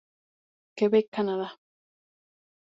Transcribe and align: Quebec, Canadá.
Quebec, 0.77 1.11
Canadá. 1.11 1.49